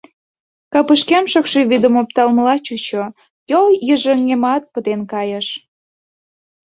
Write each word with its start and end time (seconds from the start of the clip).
Капышкем 0.73 1.25
шокшо 1.31 1.59
вӱдым 1.69 1.95
опталмыла 2.01 2.55
чучо, 2.65 3.03
йолйыжыҥемат 3.51 4.63
пытен 4.73 5.01
кайыш. 5.11 5.47